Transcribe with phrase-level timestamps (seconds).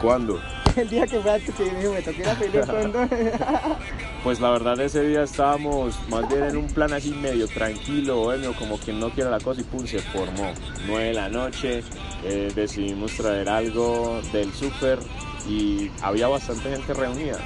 [0.00, 0.40] ¿Cuándo?
[0.76, 3.08] El día que fue que me dijo, me toqué la fondo.
[4.22, 8.52] Pues la verdad ese día estábamos más bien en un plan así medio tranquilo, bueno,
[8.56, 10.52] como quien no quiere la cosa y pum, se formó.
[10.86, 11.82] 9 de la noche,
[12.22, 15.00] eh, decidimos traer algo del súper
[15.48, 17.38] y había bastante gente reunida.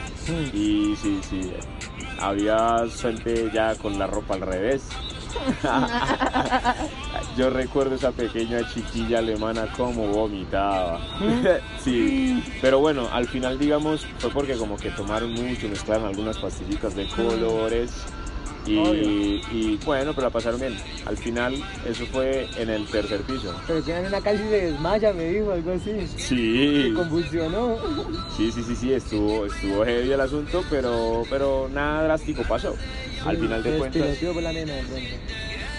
[0.52, 1.50] Y sí, sí,
[2.20, 4.82] había gente ya con la ropa al revés.
[7.36, 11.00] Yo recuerdo esa pequeña chiquilla alemana como vomitaba.
[11.78, 16.94] sí, pero bueno, al final digamos fue porque como que tomaron mucho, mezclaron algunas pastillitas
[16.94, 17.92] de colores.
[18.66, 20.76] Y, y bueno, pero la pasaron bien.
[21.04, 21.54] Al final,
[21.86, 23.54] eso fue en el tercer piso.
[23.66, 26.06] Pero que en una casi se desmaya, me dijo, algo así.
[26.16, 26.82] Sí.
[26.88, 27.76] Se convulsionó.
[28.36, 32.74] Sí, sí, sí, sí, estuvo, estuvo heavy el asunto, pero, pero nada drástico pasó.
[33.24, 35.00] Al final de cuentas, piloteó por la nena, de pronto.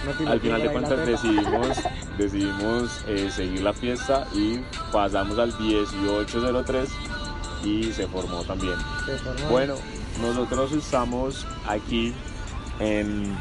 [0.05, 1.77] No piloteó al final de cuentas decidimos,
[2.17, 4.59] decidimos eh, seguir la fiesta y
[4.91, 6.89] pasamos al 1803
[7.63, 8.75] y se formó también.
[9.05, 9.49] Se formó.
[9.49, 9.75] Bueno,
[10.21, 12.13] nosotros estamos aquí
[12.79, 13.35] en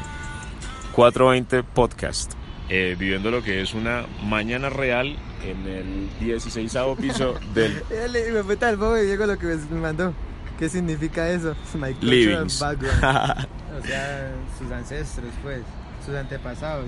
[0.93, 2.33] 420 Podcast,
[2.69, 8.43] eh, viviendo lo que es una mañana real en el 16 piso del Dale, me
[8.43, 10.13] fue tal y Diego lo que me mandó.
[10.57, 11.55] ¿Qué significa eso?
[11.75, 12.59] My Livings.
[12.59, 13.03] background.
[13.79, 15.61] o sea, sus ancestros, pues,
[16.05, 16.87] sus antepasados.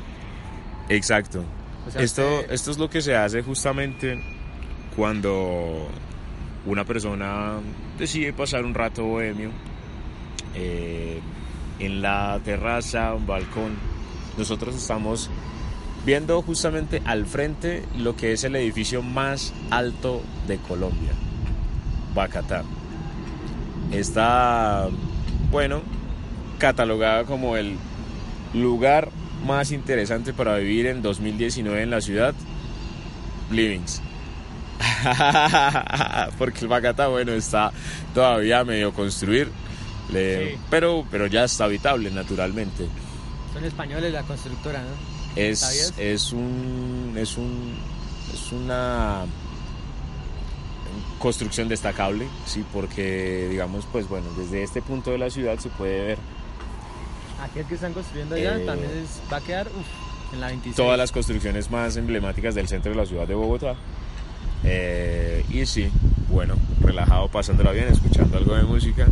[0.89, 1.43] Exacto.
[1.87, 4.19] O sea, Esto, usted- esto es lo que se hace justamente
[4.95, 5.87] cuando
[6.65, 7.53] una persona
[7.97, 9.49] decide pasar un rato bohemio
[10.55, 11.19] eh,
[11.79, 13.77] en la terraza, un balcón.
[14.37, 15.29] Nosotros estamos
[16.05, 21.11] viendo justamente al frente lo que es el edificio más alto de Colombia,
[22.13, 22.63] Bacatá.
[23.91, 24.87] Está,
[25.51, 25.81] bueno,
[26.57, 27.75] catalogada como el
[28.53, 29.09] lugar
[29.45, 32.33] más interesante para vivir en 2019 en la ciudad,
[33.51, 34.01] Livings.
[36.37, 37.71] Porque el Bacatá, bueno, está
[38.13, 39.49] todavía medio construir,
[40.11, 40.57] le- Sí.
[40.69, 42.87] pero, pero ya está habitable naturalmente.
[43.53, 44.89] Son españoles la constructora, ¿no?
[45.35, 47.75] Es, es un es un
[48.33, 49.25] es una
[51.19, 56.01] construcción destacable, sí, porque digamos, pues bueno, desde este punto de la ciudad se puede
[56.05, 56.17] ver
[57.41, 60.75] Aquel que están construyendo allá Eh, también es- va a quedar uf, en la 26.
[60.75, 63.75] todas las construcciones más emblemáticas del centro de la ciudad de Bogotá.
[64.65, 65.89] Eh, y sí,
[66.29, 69.07] bueno, relajado, pasándola bien, escuchando algo de música.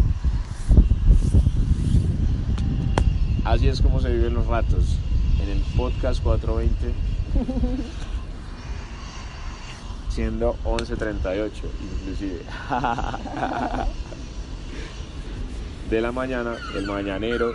[3.47, 4.97] Así es como se viven los ratos
[5.41, 6.93] en el podcast 420.
[10.09, 12.41] Siendo 11.38 inclusive.
[15.89, 17.53] De la mañana, el mañanero,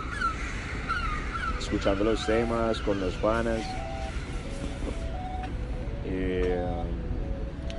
[1.59, 3.61] escuchando los temas con los panas.
[6.05, 6.65] Eh,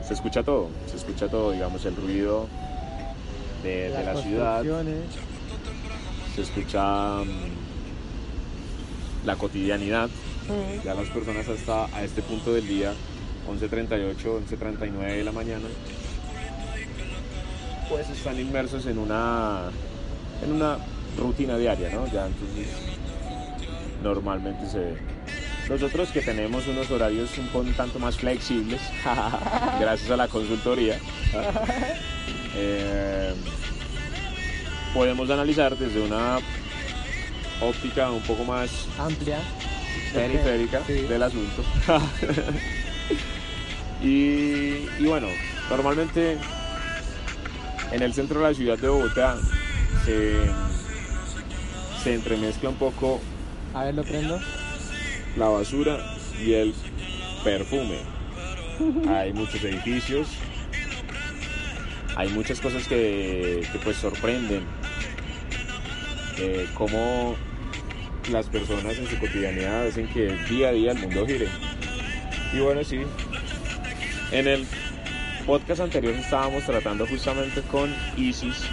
[0.06, 2.46] se escucha todo, se escucha todo, digamos, el ruido
[3.64, 4.62] de, de la ciudad,
[6.36, 7.73] se escucha mm,
[9.24, 10.08] la cotidianidad.
[10.48, 10.84] Mm.
[10.84, 12.92] Ya las personas hasta a este punto del día,
[13.48, 15.66] 11.38, 11.39 de la mañana,
[17.88, 19.70] pues están inmersos en una,
[20.42, 20.78] en una
[21.18, 22.06] rutina diaria, ¿no?
[22.06, 22.68] Ya entonces
[24.02, 24.96] normalmente se ve.
[25.68, 28.82] Nosotros que tenemos unos horarios un poco tanto más flexibles,
[29.80, 30.98] gracias a la consultoría,
[32.56, 33.32] eh,
[34.92, 36.38] podemos analizar desde una
[37.60, 39.38] óptica un poco más Amplia.
[40.12, 40.92] periférica Sí.
[41.02, 41.62] del asunto.
[44.02, 45.28] y, y bueno,
[45.70, 46.38] normalmente
[47.92, 49.36] en el centro de la ciudad de Bogotá
[50.04, 50.36] se,
[52.02, 53.20] se entremezcla un poco
[53.72, 54.38] A ver, lo prendo.
[55.36, 55.98] la basura
[56.44, 56.74] y el
[57.42, 57.98] perfume.
[59.08, 60.26] Hay muchos edificios,
[62.16, 64.64] hay muchas cosas que, que, pues sorprenden.
[66.38, 67.36] Eh, cómo
[68.30, 71.48] las personas en su cotidianidad hacen que día a día el mundo gire.
[72.52, 73.00] Y bueno, sí,
[74.32, 74.66] en el
[75.46, 78.64] podcast anterior estábamos tratando justamente con ISIS,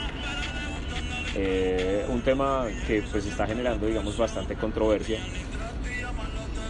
[1.36, 5.20] eh, un tema que pues está generando, digamos, bastante controversia,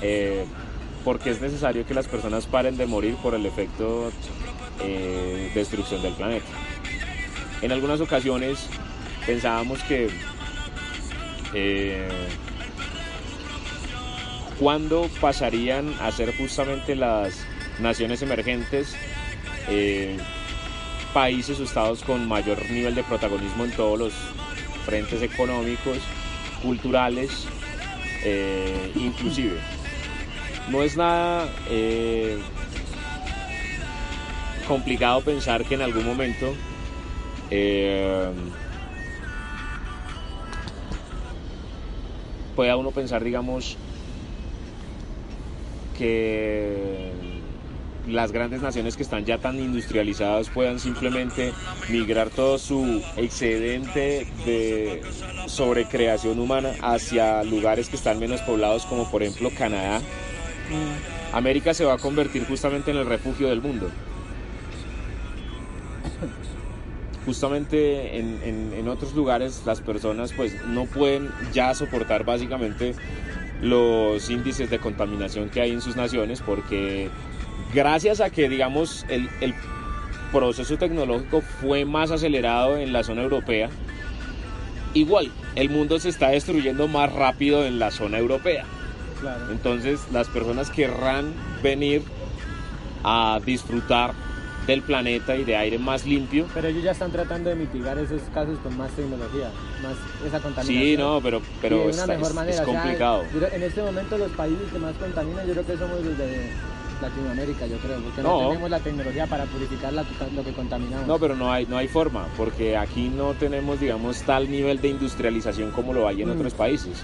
[0.02, 0.46] eh,
[1.06, 4.12] porque es necesario que las personas paren de morir por el efecto
[5.54, 6.48] destrucción del planeta.
[7.62, 8.68] En algunas ocasiones
[9.28, 10.10] pensábamos que
[11.54, 12.08] eh,
[14.60, 17.46] cuándo pasarían a ser justamente las
[17.80, 18.96] naciones emergentes
[19.68, 20.18] eh,
[21.14, 24.14] países o estados con mayor nivel de protagonismo en todos los
[24.86, 25.98] frentes económicos,
[26.62, 27.48] culturales,
[28.24, 29.58] eh, inclusive.
[30.70, 32.38] No es nada eh,
[34.68, 36.54] complicado pensar que en algún momento
[42.52, 43.78] pueda uno pensar, digamos,
[45.98, 47.12] que
[48.08, 51.54] las grandes naciones que están ya tan industrializadas puedan simplemente
[51.90, 55.02] migrar todo su excedente de
[55.46, 60.00] sobrecreación humana hacia lugares que están menos poblados como por ejemplo Canadá.
[60.00, 61.36] Mm.
[61.36, 63.90] América se va a convertir justamente en el refugio del mundo.
[67.26, 72.96] Justamente en, en otros lugares las personas pues no pueden ya soportar básicamente
[73.62, 77.10] los índices de contaminación que hay en sus naciones porque
[77.74, 79.30] gracias a que, digamos, el,
[80.32, 83.70] proceso tecnológico fue más acelerado en la zona europea,
[84.94, 88.64] igual, el mundo se está destruyendo más rápido en la zona europea.
[89.52, 92.04] Entonces las personas querrán venir
[93.04, 94.14] a disfrutar
[94.68, 96.46] del planeta y de aire más limpio.
[96.54, 100.84] Pero ellos ya están tratando de mitigar esos casos con más tecnología, más esa contaminación.
[100.84, 102.00] Sí, no, pero, pero es,
[102.62, 103.24] complicado.
[103.52, 106.52] en este momento los países que más contaminan yo creo que somos los de
[107.02, 111.08] Latinoamérica, yo creo, porque no, tenemos la tecnología para purificar lo que contaminamos.
[111.08, 114.90] No, pero no hay, no hay forma, porque aquí no tenemos, digamos, tal nivel de
[114.90, 116.34] industrialización como lo hay en mm.
[116.34, 117.04] otros países.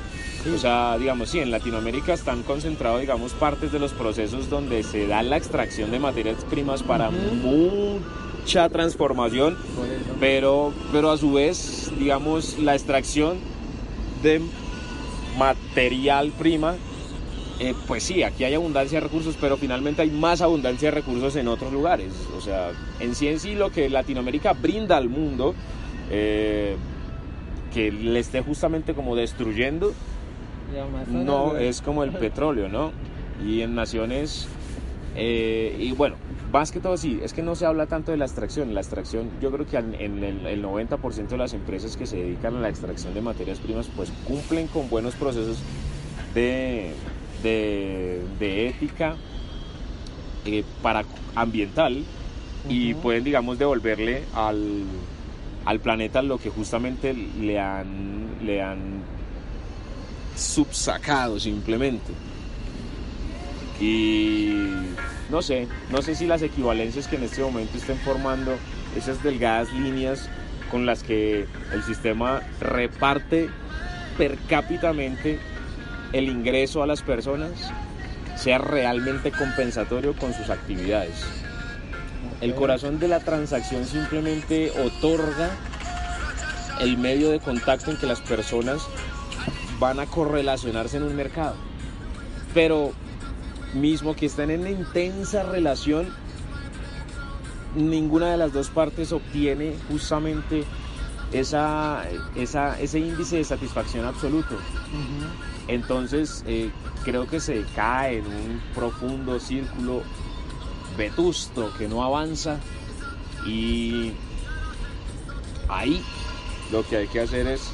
[0.54, 5.08] O sea, digamos, sí, en Latinoamérica están concentrados, digamos, partes de los procesos donde se
[5.08, 9.58] da la extracción de materias primas para mucha transformación,
[10.20, 13.40] pero, pero a su vez, digamos, la extracción
[14.24, 14.42] de
[15.38, 16.76] material prima
[17.60, 21.36] eh, pues sí, aquí hay abundancia de recursos, pero finalmente hay más abundancia de recursos
[21.36, 22.14] en otros lugares.
[22.38, 25.56] O sea, en sí en sí lo que Latinoamérica brinda al mundo,
[26.12, 26.76] eh,
[27.74, 29.94] que le esté justamente como destruyendo,
[31.10, 32.92] no es como el petróleo, ¿no?
[33.44, 34.48] Y en naciones,
[35.16, 36.16] eh, y bueno,
[36.52, 38.76] más que todo sí, es que no se habla tanto de la extracción.
[38.76, 42.56] La extracción, yo creo que en el, el 90% de las empresas que se dedican
[42.56, 45.58] a la extracción de materias primas, pues cumplen con buenos procesos
[46.36, 46.94] de
[47.44, 49.16] de, ética
[50.46, 51.04] eh, para
[51.36, 52.04] ambiental
[52.70, 54.84] y pueden, digamos, devolverle al,
[55.66, 59.02] al, planeta lo que justamente le han, le han
[60.36, 62.14] subsacado simplemente.
[63.80, 64.54] Y
[65.30, 68.56] no sé, no sé si las equivalencias que en este momento estén formando
[68.96, 70.30] esas delgadas líneas
[70.72, 73.50] con las que el sistema reparte
[74.18, 75.40] per cápitamente
[76.14, 77.52] el ingreso a las personas
[78.36, 81.26] sea realmente compensatorio con sus actividades.
[82.40, 85.50] El corazón de la transacción simplemente otorga
[86.80, 88.82] el medio de contacto en que las personas
[89.80, 91.56] van a correlacionarse en un mercado.
[92.54, 92.92] Pero
[93.74, 96.08] mismo que estén en una intensa relación,
[97.76, 100.64] ninguna de las dos partes obtiene justamente
[101.32, 104.56] esa, ese índice de satisfacción absoluto.
[105.68, 106.72] Entonces eh,
[107.04, 110.02] creo que se cae en un profundo círculo
[110.98, 112.60] vetusto que no avanza
[113.46, 114.14] y
[115.70, 116.02] ahí
[116.72, 117.72] lo que hay que hacer es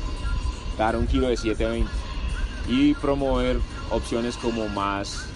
[0.77, 1.89] dar un kilo de 720
[2.67, 3.59] y promover
[3.91, 5.27] opciones como más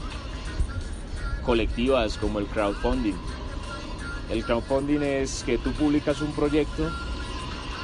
[1.46, 3.16] colectivas como el crowdfunding.
[4.30, 6.92] El crowdfunding es que tú publicas un proyecto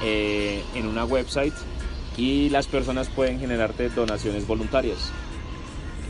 [0.03, 1.53] eh, en una website
[2.17, 5.12] y las personas pueden generarte donaciones voluntarias.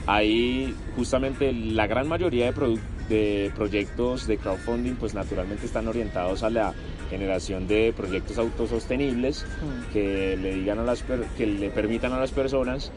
[0.06, 6.50] Ahí justamente la gran mayoría de, de proyectos de crowdfunding pues naturalmente están orientados a
[6.50, 6.74] la
[7.10, 9.94] generación de proyectos autosostenibles mm.
[9.94, 11.04] que le digan a las
[11.38, 12.92] que le permitan a las personas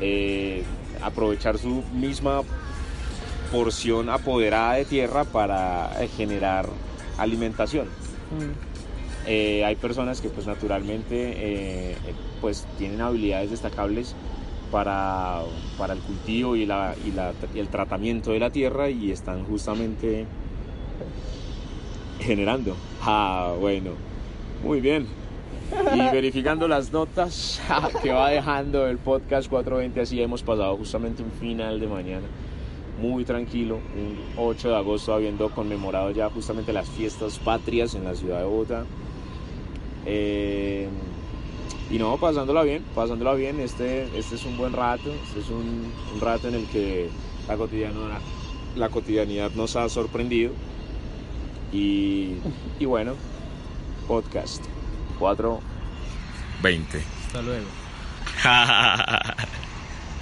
[0.00, 0.62] eh,
[1.02, 2.42] aprovechar su misma
[3.50, 6.68] porción apoderada de tierra para eh, generar
[7.18, 7.86] alimentación.
[7.86, 8.71] Mm.
[9.26, 11.96] Eh, hay personas que pues naturalmente eh,
[12.40, 14.16] pues tienen habilidades destacables
[14.70, 15.42] para,
[15.78, 19.44] para el cultivo y, la, y, la, y, el tratamiento de la tierra y están
[19.44, 20.26] justamente
[22.20, 22.76] generando.
[23.02, 23.90] Ah, bueno,
[24.64, 25.06] muy bien.
[25.94, 27.60] Y verificando las notas
[28.02, 32.26] que va dejando el podcast 420, así hemos pasado justamente un final de mañana
[33.00, 38.14] muy tranquilo, un 8 de agosto habiendo conmemorado ya justamente las fiestas patrias en la
[38.14, 38.84] ciudad de Bogotá.
[40.06, 40.88] Eh,
[41.90, 45.92] y no, pasándola bien, pasándola bien, este, este es un buen rato, este es un,
[46.20, 47.10] rato en el que
[47.46, 48.20] la cotidianidad,
[48.76, 50.52] la cotidianidad nos ha sorprendido.
[51.72, 52.34] Y,
[52.78, 53.14] y bueno,
[54.06, 54.64] podcast
[55.18, 57.02] 420.
[57.26, 57.66] Hasta luego.